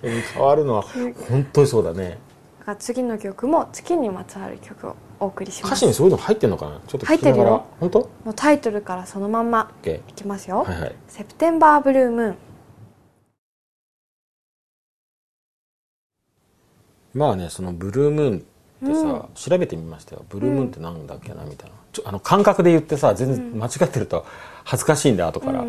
[0.00, 0.82] 変わるのは
[1.28, 2.18] 本当にそうだね。
[2.60, 5.72] だから次の曲も月にまつわる曲をお送りします。
[5.72, 6.80] 歌詞にそういうの入ってんのかな？
[6.86, 7.64] ちょっと入ってるよ。
[7.78, 8.00] 本当？
[8.24, 10.96] もうタイトルからそのまんまいきますよ、はいはい。
[11.06, 12.36] セプテンバーブルームーン。
[17.14, 18.46] まあねそのブルームーン
[18.82, 19.22] ってさ、うん。
[19.34, 20.24] 調べてみましたよ。
[20.28, 21.76] ブルームーンってなんだっけなみたいな。
[21.92, 24.24] ちょあの感覚で言ってさ全然間違ってると
[24.64, 25.64] 恥ずかしいんだ後から、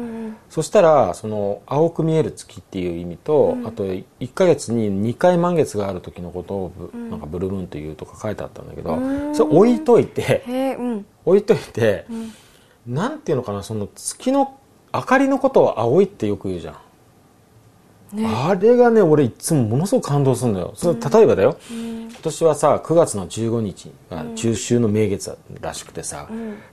[0.49, 3.67] そしたらその青く見える月っていう意味と、うん。
[3.67, 7.09] あと1ヶ月に2回満月がある時のことをブ、うん。
[7.11, 9.35] なんかブルームーンというとか書いてあったんだけど、うん。
[9.35, 10.43] それ置いといて
[11.25, 12.93] 置いといて、うん。
[12.95, 14.57] なんていうのかなその月の
[14.93, 16.75] 明かりのことを青いってよく言うじゃん、
[18.13, 18.25] ね。
[18.27, 20.73] あれがね俺いつもものすごく感動するのよ。
[20.75, 26.29] それ例えばだよ、今年はさ9月の15日が中秋の名月らしくてさ、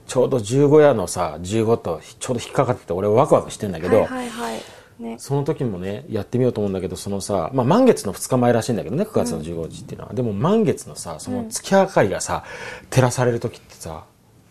[0.07, 4.59] ちょうど15夜のさ15とちょうど引っかかってて俺ワクワクしてんだけど、はいはいはい。
[4.99, 5.15] ね。
[5.17, 12.43] その時もねやってみようと思うんだけどそのさ、まあ、満月の2日前らしいんだけどね9月の15日っていうのは、でも満月のさその月明かりがさ
[12.89, 14.05] 照らされる時ってさ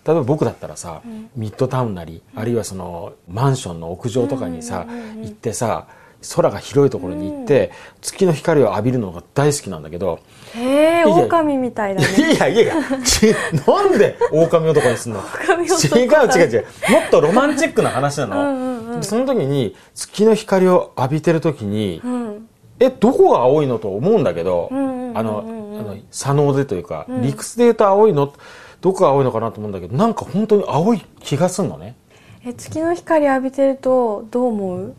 [0.05, 1.03] 例えば僕だったらさ、
[1.37, 4.87] ミッドタウンなり、あるいはそのマンションの屋上とかにさ、
[5.23, 5.89] 行ってさ
[6.35, 7.71] 空が広いところに行って、
[8.03, 10.19] 月の光を浴びるのが大好きなんだけど、
[10.55, 12.09] へえ狼みたいだね。
[12.17, 13.35] いやいやいや、ち
[13.67, 15.21] なんで狼男にすんの？
[15.21, 16.65] 違う違う違う。
[16.91, 18.97] もっとロマンチックな話なの。
[19.01, 22.47] でその時に月の光を浴びてる時に、うん。
[22.81, 28.33] え、どこが青いのと思うんだけど、あの、あの、左脳でというか、理屈で言うと青いの、
[28.81, 31.95] どこが青いのかなと思うんだけど、なんか本当に青い気がすんのね。
[32.43, 34.95] え月の光浴びてるとどう思う？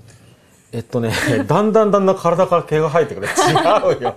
[0.73, 1.11] えっとね、
[1.47, 3.27] だんだんだんだん体から毛が生えてくる。
[3.27, 4.15] 違うよ。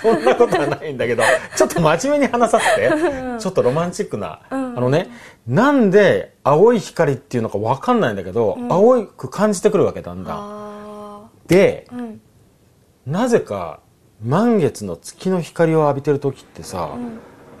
[0.00, 1.24] そんなことはないんだけど、
[1.56, 2.92] ちょっと真面目に話させて。
[3.40, 4.40] ちょっとロマンチックな。
[4.48, 5.08] あのね、
[5.48, 10.36] なんで青い光っていうのかわかんないんだけど、青く感じてくるわけだんだん。
[10.38, 12.20] あで、あうん
[13.06, 13.78] なぜか
[14.24, 16.90] 満月の月の光を浴びてる時ってさ、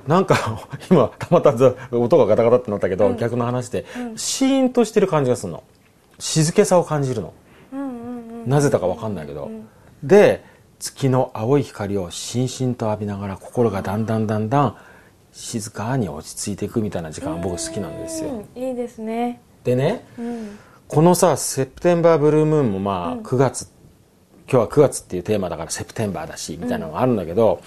[0.06, 5.64] なんか 今たまたま音がガタガタってなったけど、逆の話で、シーンとしてる感じがするの
[6.18, 7.45] 静けさを感じるの、うんうんうん
[8.46, 9.50] なぜだかわかんないけど、
[10.02, 10.44] で
[10.78, 14.76] 月の青い光をしんしんと浴びながら心がだんだんだんだん
[15.32, 18.62] 静かに落ち着いていくみたいな時間が僕好きなんですよ、うん。
[18.62, 19.40] いいですね。
[19.64, 20.58] でねうん。
[20.88, 23.68] このさ「セプテンバーブルームーン」もまあ9月、
[24.50, 27.60] 今日は9月っていうテーマだからセプテンバーだしみたいなのがあるんだけど、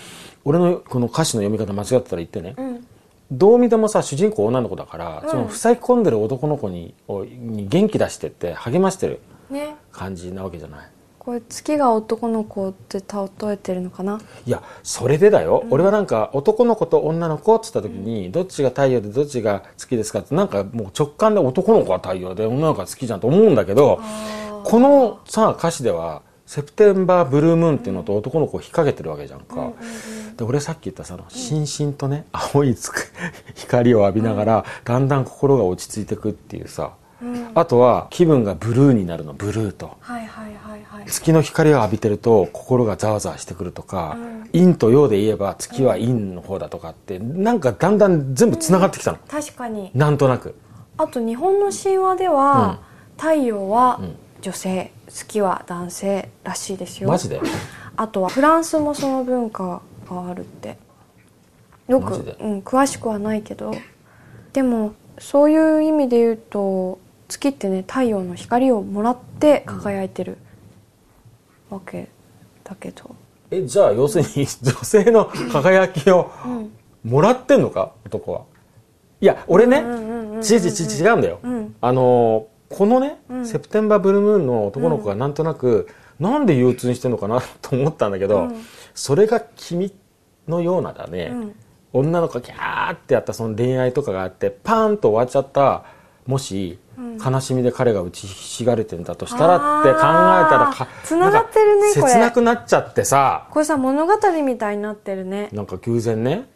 [0.45, 2.87] 俺のこの歌詞の読み方間違ってたら言ってね、うん。
[3.31, 10.89] どう見てもさ主人公女の子だから、その塞ぎ込んでる男の子にをに元気出してって励ましてるね感じなわけじゃない？
[11.19, 14.19] これ月が男の子って例えてるのかな？
[14.45, 24.01] いやそれでだよ、俺はなんか男の子と女の子って言った時に、どっちが太陽でどっちが月ですかってなんかもう直感で男の子は太陽で女の子は月じゃんと思うんだけど
[24.63, 29.71] このさ歌詞では「セプテンバーブルームーン」っていうのと男の子を引っ掛けてるわけじゃんか、
[30.37, 33.11] で俺さっき言ったさしんしんとね青いつく
[33.55, 36.93] 光を浴びながら、だんだん心が落ち着いてくっていうさ、
[37.53, 39.97] あとは気分がブルーになるのブルーと。
[39.99, 41.05] はいはいはいはい。
[41.05, 44.17] 月の光を浴びてると心がざわざわしてくるとか、
[44.53, 49.91] 陰と陽で言えば月は陰の方だとかってなんかだんだん全部つながってきたの、確かに。
[49.93, 50.55] なんとなく。
[50.97, 52.79] あと日本の神話では、
[53.17, 54.01] 太陽は
[54.41, 57.09] 女性月は男性らしいですよ。
[57.09, 57.41] マジで？
[57.97, 60.77] あとはフランスもその文化があるって。
[61.87, 63.73] よくうん、詳しくはないけど。
[64.53, 66.99] でもそういう意味で言うと
[67.29, 70.37] 月ってね太陽の光をもらって輝いてる
[71.69, 72.09] わけ
[72.63, 73.15] だけど、
[73.51, 76.71] えじゃあ要するに 女性の輝きをうん。
[77.03, 77.93] もらってんのか？
[78.05, 78.41] 男は。
[79.21, 81.75] いや俺ねうんうんうんうん違う違うんだよ、うん。
[81.79, 83.45] あのーこのね、ん。
[83.45, 85.87] セプテンバーブルームーンの男の子がなんとなく、
[86.19, 88.55] なんで憂鬱にしてんのかな と思ったんだけど、うん。
[88.93, 89.91] それが君
[90.47, 91.55] のようなだね、うん。
[91.93, 95.83] 女の子がギャーってやったその恋愛とかがあってパーンと終わっちゃった。
[96.27, 96.77] もし、
[97.23, 103.47] 悲しみで彼が打ちひしがれてんだとしたらって考えたらかつながってるね切なくなっちゃってさ。
[103.51, 105.49] これさ物語みたいになってるね。
[105.53, 106.49] なんか偶然ね。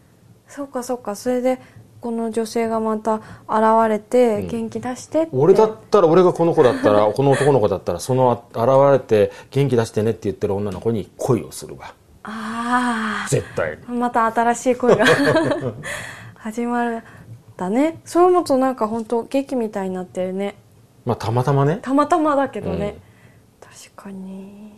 [0.47, 1.15] そうかそうか。
[1.15, 1.59] それで
[2.03, 3.23] この女性がまた現
[3.87, 11.93] れて元気出してって、俺だったら俺がこの子だったら この男の子だったらその現れて元気出してねって言ってる女の子に恋をするわ。
[12.23, 15.05] あ絶対あまた新しい恋が
[16.35, 17.03] 始まる
[17.57, 17.99] だね。
[18.05, 20.55] そう思うとなんか本当劇みたいになってるね。
[21.05, 21.79] まあたまたまね。
[21.81, 22.97] たまたまだけどね、
[23.59, 24.73] 確かに。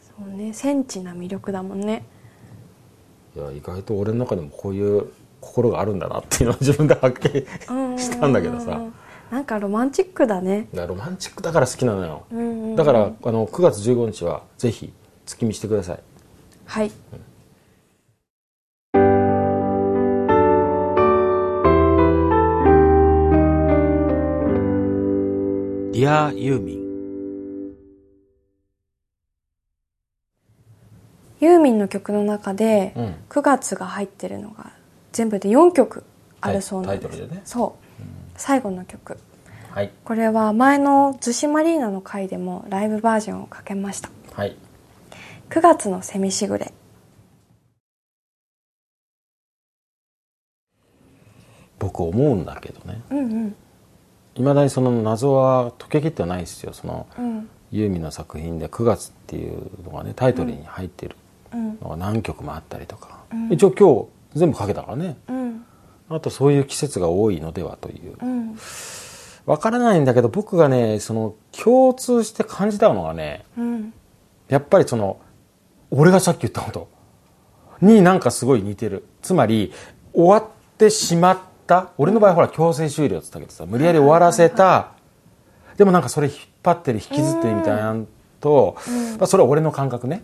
[0.00, 0.52] そうね。
[0.52, 2.04] センチな魅力だもんね。
[3.36, 5.08] いや意外と俺の中でもこういう
[5.40, 8.80] 心があるんだなっていうのを 自分で発見したんだけどさ。
[9.30, 10.68] なんかロマンチックだね。
[10.72, 12.76] ロマンチックだから好きなのよ、うんうんうん。
[12.76, 14.92] だからあの9月15日はぜひ
[15.26, 15.98] 月見してください。
[16.64, 16.90] はい
[25.96, 26.78] Dear ユーミン。
[31.40, 33.14] ユーミンの曲の中でうん。
[33.30, 34.72] 9月が入ってるのが
[35.12, 36.04] 全部で4曲
[36.42, 37.42] あるそうなんです、タイタイトルでね。
[37.46, 38.02] そう、
[38.36, 39.16] 最後の曲。
[39.70, 39.90] はい。
[40.04, 44.10] これは前の逗子マリーナの回でもライブバージョンをかけました。
[44.34, 44.54] はい。
[45.48, 46.74] 9月のセミしぐれ
[51.78, 53.00] 僕思うんだけどね。
[53.08, 53.56] うんうん
[54.36, 56.72] いまだにその謎は解けきってはないですよ。
[56.72, 57.48] そのうん。
[57.72, 61.16] ユーミンの作品で「9月」っていうのがねタイトルに入ってる
[61.52, 61.78] うん。
[61.80, 63.52] のが何曲もあったりとか、うん。
[63.52, 65.16] 一応今日全部かけたからね。
[65.28, 65.64] うん。
[66.08, 68.16] あとそういう季節が多いのではという。
[68.22, 68.56] うん。
[69.46, 73.92] わからないんだけど僕がねその共通して感じたのがねうん。
[74.48, 75.18] やっぱりその
[75.90, 76.88] 俺がさっき言ったこと
[77.80, 79.04] になんかすごい似てる。
[79.22, 79.72] つまり
[80.12, 81.42] 終わってしまった
[81.98, 84.92] 俺の場合ほら強制終了って言ったけどさ無理やり終わらせた。
[85.76, 88.06] でもなんかそれ引っ張ってる引きずってるみたいなの
[88.40, 88.76] と、
[89.18, 90.22] まあ、それは俺の感覚ね。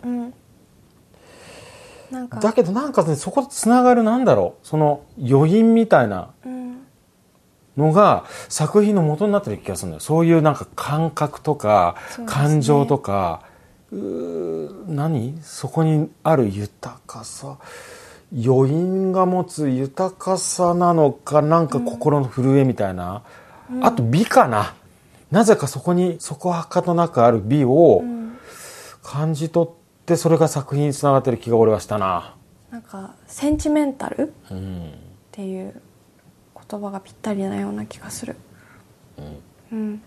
[2.41, 4.67] だけどなんかねそことつながるなんだろう。
[4.67, 6.63] その余韻みたいなうん。
[7.75, 9.99] のが作品の元になってる気がするんだよ。
[9.99, 13.41] そういうなんか感覚とか感情とか。
[13.91, 15.39] うー何？
[15.43, 17.57] そこにある豊かさ
[18.33, 23.23] 余韻が持つ豊かさなのかなんか心の震えみたいな、
[23.81, 24.75] あと美かな。
[25.31, 28.23] なぜかそこにそこはかとなくある美をうん。
[29.03, 29.71] 感じ取っ
[30.05, 32.35] てそれが作品につながってる気が俺はしたな。
[32.71, 34.93] なんかセンチメンタルっうん
[35.29, 35.81] ていう
[36.69, 38.35] 言葉がぴったりなような気がする。
[39.71, 40.01] うん。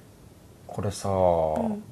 [0.66, 1.82] これさ、ん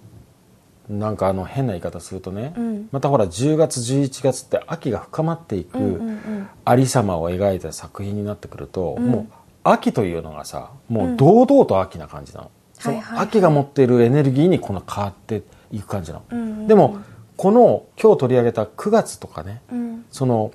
[0.88, 2.88] なんかあの変な言い方するとね、うん。
[2.92, 6.48] またほら10月11月って秋が深まっていくうんうんうん。
[6.64, 9.06] ありさまを描いた作品になってくると、うん。
[9.06, 13.26] もう秋というのがさもう堂々と秋な感じなの、そのはいはいはい。
[13.28, 15.42] 秋が持っているエネルギーにこの変わって
[15.72, 16.68] いく感じなの、うんうんうん。
[16.68, 16.98] でも
[17.36, 20.04] この今日取り上げた9月とかねうん。
[20.10, 20.52] その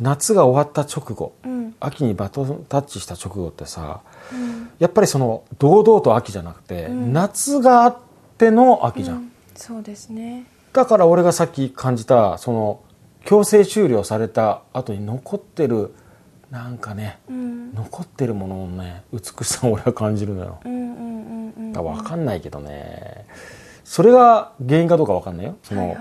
[0.00, 1.74] 夏が終わった直後うん。
[1.80, 4.70] 秋にバトンタッチした直後ってさうん。
[4.78, 7.12] やっぱりその堂々と秋じゃなくて、うん。
[7.12, 7.96] 夏があっ
[8.38, 9.16] ての秋じゃん。
[9.16, 10.46] うんそうですね。
[10.72, 12.80] だから俺がさっき感じたその
[13.24, 15.94] 強制終了された後に残ってる
[16.50, 17.74] なんかねうん。
[17.74, 20.60] 残ってるもののね美しさを俺は感じるのよ。
[20.64, 23.26] うんうんうんうんだから分かんないけどね。
[23.84, 25.56] それが原因かどうか分かんないよ。
[25.62, 25.96] その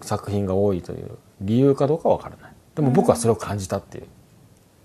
[0.00, 2.52] 作品が多いという理由かどうかは分からない。
[2.74, 4.06] でも僕はそれを感じたっていう、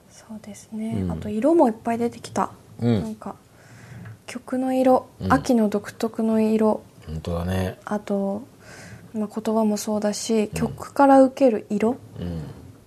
[0.10, 1.12] そうですね、うん。
[1.12, 3.02] あと色もいっぱい出てきた、うん。
[3.02, 3.36] なんか
[4.26, 5.34] 曲の色、うん。
[5.34, 7.80] 秋の独特の色本当だね。
[7.86, 8.44] あと、
[9.14, 11.98] まあ、言葉もそうだし、曲から受ける色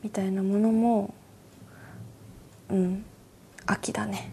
[0.03, 1.15] みたいなものも
[2.71, 3.05] うん
[3.67, 4.33] 秋だね。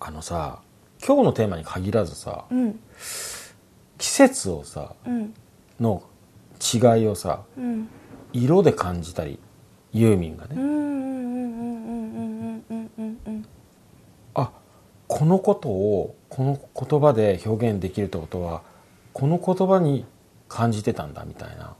[0.00, 0.60] あのさ
[1.04, 2.78] 今日のテーマに限らずさ、うん、
[3.98, 5.34] 季節をさ、うん、
[5.80, 6.02] の
[6.60, 7.88] 違いをさ、うん、
[8.32, 9.38] 色で感じたり
[9.92, 10.82] ユーミンがね。
[14.34, 14.50] あ
[15.08, 16.58] このことをこの
[16.88, 18.62] 言葉で表現できるってことは
[19.12, 20.04] この言葉に
[20.48, 21.74] 感じてたんだみたいな。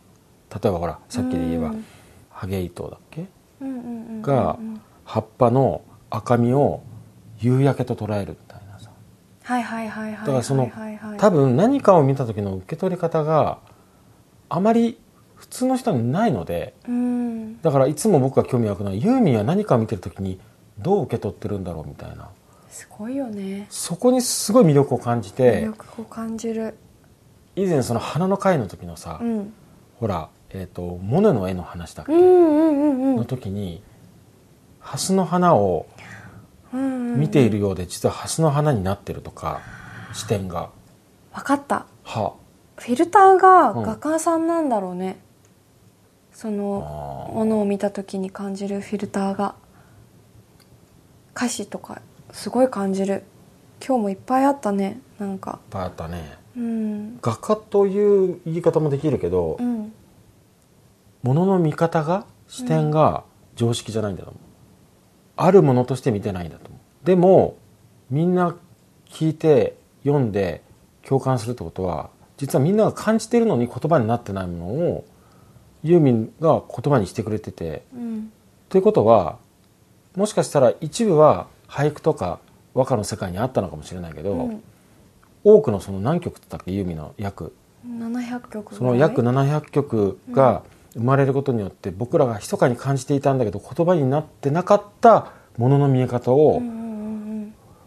[0.52, 1.84] 例えばほらさっきで言えば、うん。
[2.30, 3.26] ハゲ糸だっけ？
[3.60, 4.56] うんうんうんうんが
[5.04, 6.82] 葉っぱの赤みを
[7.38, 8.90] 夕焼けと捉えるみたいなさ。
[9.44, 10.96] はいはいはいはいだからそのはいはい。
[10.96, 13.58] はい多分何かを見た時の受け取り方が
[14.48, 14.98] あまり
[15.34, 17.60] 普通の人にないのでうん。
[17.62, 20.38] だからいつも僕が興味湧くのはユーミンは何かを見てる時に
[20.78, 22.28] どう受け取ってるんだろうみたいな。
[22.68, 23.66] すごいよね。
[23.68, 26.74] そこにすごい魅力を感じ魅て力を感じる
[27.56, 29.52] 以前その花の会の時のさ、うん。
[30.00, 33.82] ほら、えー、とモネの絵の話だっけ、うんうんうんうのん時に
[34.80, 35.86] ハスの花を
[36.72, 39.60] うん見ているようで実はハスの花になってるとか
[40.12, 40.70] 視点が。
[41.32, 41.86] 分かった。
[42.04, 42.34] は。
[42.76, 43.82] フィルターがうん。
[43.82, 45.18] 画家さんなんだろうね、
[46.32, 47.34] そあのー。
[47.34, 49.54] ものを見た時に感じるフィルターが。
[51.34, 53.24] 歌詞とかすごい感じる。
[53.86, 55.52] 今日もいっぱいあったねなんか。
[55.52, 57.18] いっぱいあったねうん。
[57.20, 59.92] 画家という言い方もできるけど、うん。
[61.22, 63.24] ものの見方が視点が
[63.56, 64.42] 常識じゃないんだと思う、
[65.36, 67.06] あるものとして見てないんだと思う。
[67.06, 67.56] でも
[68.10, 68.54] みんな
[69.08, 70.62] 聞いて読んで
[71.02, 75.04] 共感するってことは実はみんなが感じてるのに言葉になってないものを
[75.82, 78.32] ユーミンが言葉にしてくれててうん。
[78.68, 79.38] ということは
[80.16, 82.38] もしかしたら一部は俳句とか
[82.74, 84.62] 和歌の世界にあったのかもしれないけど、うん
[85.44, 87.54] 多くのその何曲って言ったっけユーミンの約
[87.86, 90.62] 700曲その約700曲が
[90.94, 96.82] 生まれることによって僕らが密かに感じていたんだけど言葉になってなかったものの見え方を、うんうん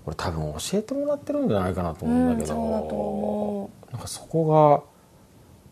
[0.05, 4.84] 俺多分教えてもらってるんじゃないかなと思うんだけど、なんかそこ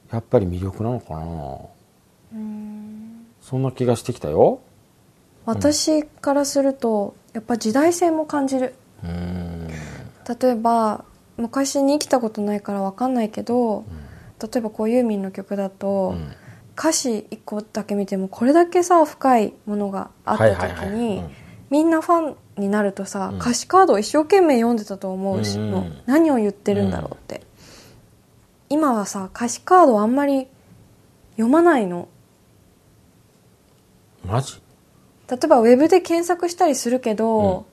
[0.09, 1.21] がやっぱり魅力なのかな。
[2.33, 3.27] ううん。
[3.41, 4.61] そんな気がしてきたよ。
[5.45, 8.73] 私からするとやっぱ時代性も感じる。
[9.03, 11.05] 例えば
[11.37, 13.85] 昔に生きたことないから分かんないけど、
[14.41, 16.31] 例えばこうユーミンの曲だと、うん。
[16.75, 21.31] 歌詞1個だけ見てもこれだけさ深いものがあった時にうん。
[21.69, 23.37] みんなファンになるとさ、うん。
[23.37, 27.43] 歌詞カードを一生懸命読んでたと思うし、うんもう何を言ってるんだろうって、
[28.69, 30.47] 今はさ歌詞カードあんまり
[31.33, 32.07] 読まないの。
[34.25, 34.59] マジ？
[35.29, 37.67] 例えばウェブで検索したりするけど、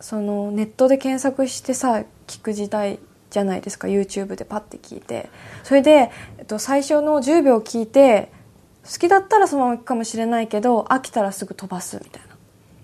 [0.00, 2.98] そのネットで検索してさ聞く時代
[3.30, 5.28] じゃないですか YouTube でパッて聞いて。
[5.62, 8.30] それで、えっと、最初の10秒聞いて
[8.84, 12.22] 好きだったらそのまま行くかもしれないけど飽きたらすぐ飛ばすみたい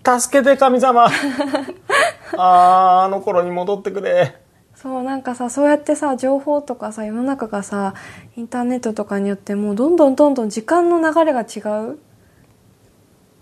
[0.05, 0.21] な。
[0.21, 1.07] 助けて神様。
[2.37, 4.37] あーあの頃に戻ってくれ。
[4.75, 7.95] そうなんかさそうやってさ情報とかさ世の中がさ
[8.37, 11.61] インターネットとかによってもうどんどんどんどん時間の流れが違
[11.93, 11.99] う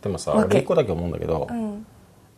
[0.02, 1.86] でもさ俺一個だけ思うんだけど、うん。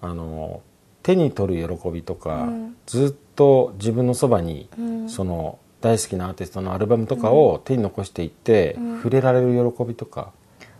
[0.01, 0.63] あの
[1.03, 2.77] 手に取る喜びとか、うん。
[2.87, 5.09] ずっと自分のそばに、うん。
[5.09, 8.97] その大好きなアーティストのアルバムとかを手に残していって、うん。
[8.99, 10.33] 触れられる喜びとか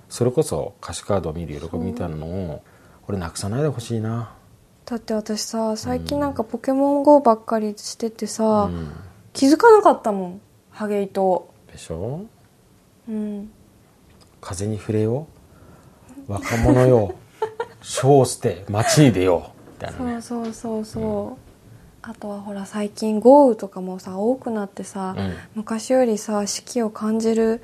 [0.09, 2.63] それこそ歌詞カードを見る喜びみたいなのを
[3.09, 4.33] 俺なくさないでほしいな、
[4.85, 8.93] だって私さ最近なんかポケモン GO ばっかりしててさ、うん。
[9.33, 10.41] 気づかなかったもん。
[10.71, 11.53] ハゲ糸。
[11.73, 12.27] でしょ？
[13.09, 13.51] うん。
[14.41, 15.27] 風に触れよ
[16.29, 16.33] う。
[16.33, 17.15] 若者よ。
[17.81, 19.71] 書を捨て街に出よう。
[19.73, 20.23] みたいなね。
[20.23, 21.52] そうそうそうそう、
[22.03, 25.33] あとはほら最近豪雨とかもさ多くなってさ、うん。
[25.55, 27.63] 昔よりさ四季を感じる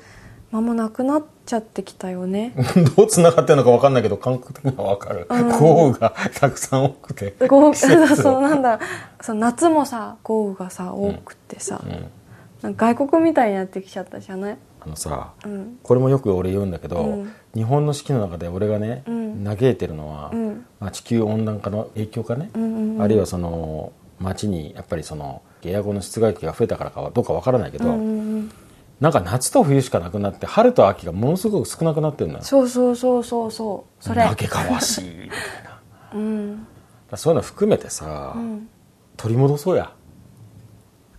[0.51, 2.53] 間もなくなっちゃってきたよね。
[2.95, 5.27] どう繋がってるのか分かんないけど感覚的には分かる、
[5.59, 7.35] 豪雨がたくさん多くて。
[7.47, 7.73] 豪雨。
[7.75, 8.15] 季節を。
[8.15, 8.79] そうなんだ。
[9.21, 12.05] そう夏もさ豪雨がさ多くてさ、うん。
[12.61, 14.57] なんか外国みたいになってきちゃったじゃない？
[14.81, 15.77] あのさうん。
[15.83, 17.33] これもよく俺言うんだけど、うん。
[17.53, 19.43] 日本の四季の中で俺がね、うん。
[19.43, 20.65] 嘆いてるのは、うん。
[20.79, 23.01] まあ、地球温暖化の影響かね、うんうんうん。
[23.01, 28.51] あるいはその街にやっぱりそのエアコンの室外機が増えたからかはどうかわからないけど、うんうんうん。
[28.99, 32.43] なんか夏と冬しかなくなって春と秋がものすごく少なくなってるのよ。
[32.43, 34.03] そうそうそうそうそう。
[34.03, 34.23] それ。
[34.23, 35.29] 嘆かわしいみたい
[35.63, 35.81] な。
[36.13, 36.67] うん。
[37.09, 38.69] らそういうの含めてさ、うん。
[39.17, 39.93] 取り戻そうや。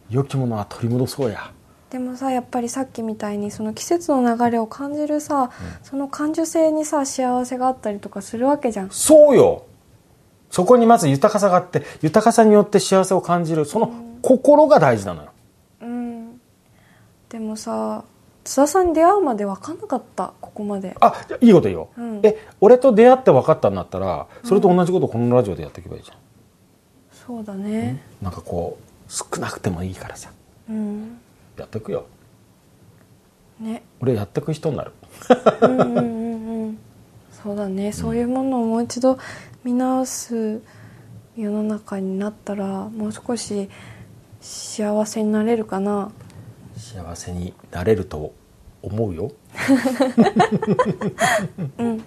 [0.08, 1.52] 良きものは取り戻そうや。
[1.90, 5.50] でもさやっぱりさっきみたいにその季節の流れを感じるさ、
[5.82, 8.90] その感受性にさ幸せがあったりとかするわけじゃん。
[8.90, 9.64] そうよ
[10.50, 15.30] そこにまず豊かさがあって豊かさによって幸せを感じるその心が大事なのよ。
[15.82, 16.40] うん。
[17.28, 18.04] でもさ
[18.42, 20.96] 津田さんに出会うまで分かんなかったここまで。
[21.00, 22.20] あいいこと言おう、うん。
[22.24, 26.16] え俺と出会って分かったんだったらそれと同じことをこのラジオでやっていけばいいじゃん、
[27.12, 28.02] そうだね。
[28.20, 30.30] なんかこう少なくてもいいからさ。
[30.68, 31.18] うん。
[31.56, 32.06] やっていくよ。
[33.60, 33.82] ね。
[34.00, 34.92] 俺やっていく人になる。
[35.60, 36.19] うんうんうんうん
[37.42, 37.92] そうだね。
[37.92, 39.18] そういうものをもう一度
[39.64, 40.60] 見直す
[41.36, 43.68] 世の中になったらもう少し
[44.40, 46.10] 幸せになれるかな。
[46.76, 48.32] 幸せになれると
[48.82, 49.32] 思うよ。
[51.78, 52.04] うん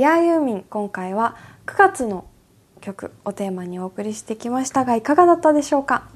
[0.00, 1.36] ディアユーミン今回は
[1.66, 2.24] 9月の
[2.80, 6.08] 曲をテーマにお送りしてきましたがいかがだったでしょうか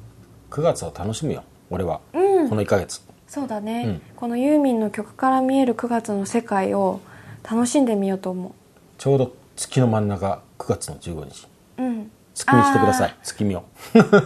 [0.48, 1.44] ？9月を楽しむよ。
[1.68, 2.48] 俺は、うん。
[2.48, 3.02] この1ヶ月。
[3.28, 4.02] そうだね、うん。
[4.16, 7.02] このユーミンの曲から見える9月の世界を
[7.42, 8.54] 楽しんでみようと思
[8.96, 11.46] ちょうど月の真ん中9月の15日。
[11.76, 12.10] ううん。
[12.32, 13.16] 月見してください。
[13.22, 13.64] 月見を。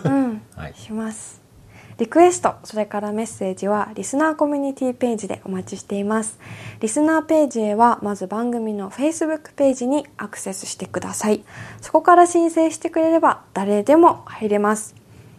[0.05, 0.43] うん。
[0.55, 0.75] はい。
[0.77, 1.43] します
[1.99, 6.39] リクエストそれからメッセージはリスナーコミュニティページでお待ちしています。
[6.81, 11.45] リスナーページへはまず番組の Facebook ページにアクセスしてください。
[11.81, 14.95] そこから申請してくれれば誰でも入れます。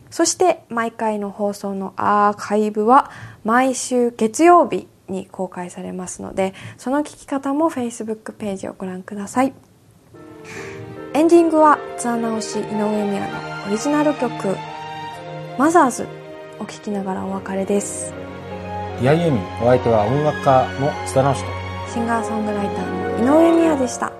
[0.10, 3.10] そして毎回の放送のアーカイブは
[3.45, 9.53] 毎週月曜日に公開されますのでその聞き方も Facebook ページをご覧ください。
[11.14, 14.57] エンディングはツアー直し井上美也のオリジナル曲
[15.57, 16.07] 「マザーズ」
[16.60, 18.14] お聴きながらお別れです。
[19.01, 21.45] いやゆみお相手は音楽家の津田直人
[21.93, 24.18] シンガーソングライターの井上美也でした